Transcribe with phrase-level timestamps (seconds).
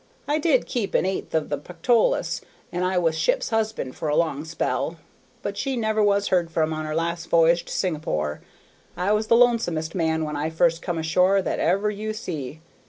[0.27, 4.15] I did keep an eighth of the Pactolus, and I was ship's husband for a
[4.15, 4.97] long spell,
[5.43, 8.41] but she never was heard from on her last voyage to Singapore.
[8.97, 12.61] I was the lonesomest man, when I first come ashore, that ever you see.